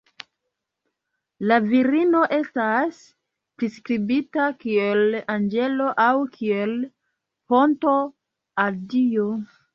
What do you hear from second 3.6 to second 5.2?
priskribita kiel